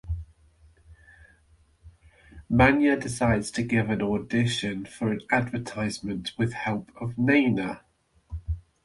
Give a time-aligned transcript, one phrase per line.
[2.49, 7.81] Manya decides to give an audition for an advertisement with the help of Naina.